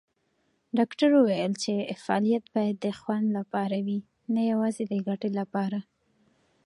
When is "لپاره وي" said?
3.37-3.99